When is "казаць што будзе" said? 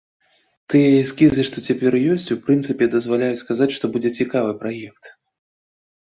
3.49-4.09